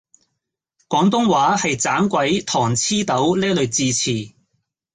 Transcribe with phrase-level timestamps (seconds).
[0.89, 4.33] 廣東話係盞鬼糖黐豆呢類字詞